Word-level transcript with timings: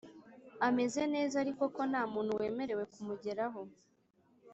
ameze 0.67 1.01
neza 1.13 1.35
ariko 1.43 1.63
ko 1.75 1.81
nta 1.91 2.03
muntu 2.13 2.31
wemerewe 2.39 2.83
kumugeraho 2.93 3.61